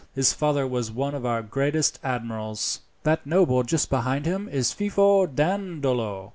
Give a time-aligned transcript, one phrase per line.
[0.15, 2.79] His father was one of our greatest admirals.
[3.03, 6.29] "That noble just behind him is Fiofio Dandolo.